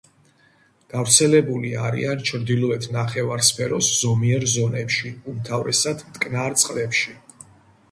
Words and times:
გავრცელებული 0.93 1.73
არიან 1.89 2.23
ჩრდილოეთ 2.29 2.87
ნახევარსფეროს 2.97 3.91
ზომიერ 3.99 4.49
ზონებში, 4.57 5.15
უმთავრესად 5.35 6.05
მტკნარ 6.11 6.61
წყლებში. 6.65 7.17